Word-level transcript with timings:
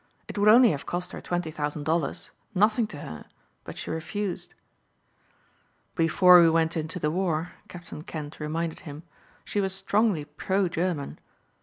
"It 0.27 0.35
would 0.39 0.49
only 0.49 0.71
have 0.71 0.87
cost 0.87 1.11
her 1.11 1.21
twenty 1.21 1.51
thousand 1.51 1.83
dollars 1.83 2.31
nothing 2.55 2.87
to 2.87 3.01
her 3.01 3.25
but 3.63 3.77
she 3.77 3.91
refused." 3.91 4.55
"Before 5.93 6.41
we 6.41 6.49
went 6.49 6.75
into 6.75 6.97
the 6.97 7.11
war," 7.11 7.51
Captain 7.67 8.01
Kent 8.01 8.39
reminded 8.39 8.79
him, 8.79 9.03
"she 9.45 9.61
was 9.61 9.75
strongly 9.75 10.25
pro 10.25 10.67
German." 10.67 11.19